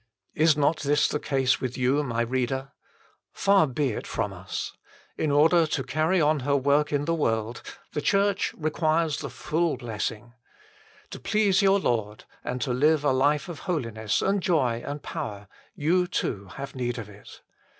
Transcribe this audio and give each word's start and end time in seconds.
Is 0.33 0.57
not 0.57 0.77
this 0.79 1.07
the 1.07 1.19
case 1.19 1.61
with 1.61 1.77
you, 1.77 2.01
my 2.03 2.21
reader? 2.21 2.71
Far 3.33 3.67
be 3.67 3.89
it 3.89 4.07
from 4.07 4.33
us. 4.33 4.75
In 5.15 5.29
order 5.29 5.67
to 5.67 5.83
carry 5.83 6.19
on 6.19 6.39
her 6.39 6.55
work 6.57 6.91
in 6.91 7.05
the 7.05 7.13
world, 7.13 7.61
the 7.93 8.01
Church 8.01 8.51
requires 8.57 9.19
the 9.19 9.29
full 9.29 9.59
HOW 9.59 9.67
IT 9.67 9.69
IS 9.69 9.73
OBTAINED 9.73 9.79
BY 9.79 9.93
US 9.97 10.05
79 10.05 10.21
blessing. 10.23 11.11
To 11.11 11.19
please 11.19 11.61
your 11.61 11.79
Lord 11.79 12.25
and 12.43 12.61
to 12.63 12.73
live 12.73 13.03
a 13.03 13.11
life 13.13 13.47
of 13.47 13.59
holiness, 13.59 14.23
and 14.23 14.41
joy, 14.41 14.81
and 14.83 15.03
power, 15.03 15.47
you 15.75 16.07
too 16.07 16.47
have 16.55 16.73
need 16.73 16.97
of 16.97 17.07
it. 17.07 17.41